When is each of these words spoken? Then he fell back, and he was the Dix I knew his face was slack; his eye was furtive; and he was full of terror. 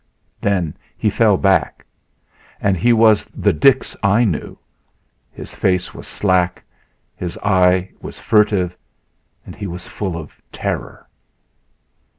Then 0.41 0.75
he 0.97 1.11
fell 1.11 1.37
back, 1.37 1.85
and 2.59 2.75
he 2.75 2.91
was 2.91 3.25
the 3.25 3.53
Dix 3.53 3.95
I 4.01 4.23
knew 4.25 4.57
his 5.31 5.53
face 5.53 5.93
was 5.93 6.07
slack; 6.07 6.63
his 7.15 7.37
eye 7.43 7.91
was 8.01 8.17
furtive; 8.19 8.75
and 9.45 9.55
he 9.55 9.67
was 9.67 9.87
full 9.87 10.17
of 10.17 10.41
terror. 10.51 11.05